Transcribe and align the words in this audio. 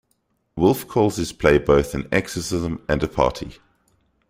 Wolfe 0.55 0.87
calls 0.87 1.17
his 1.17 1.31
play 1.31 1.59
both, 1.59 1.93
'an 1.93 2.07
exorcism 2.11 2.83
and 2.89 3.03
a 3.03 3.07
party. 3.07 3.57